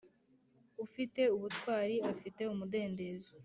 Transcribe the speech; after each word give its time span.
ufite 0.85 1.21
ubutwari 1.35 1.95
afite 2.11 2.41
umudendezo. 2.53 3.31